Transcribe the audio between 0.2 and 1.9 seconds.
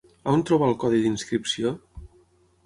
On trobar el codi d'inscripció?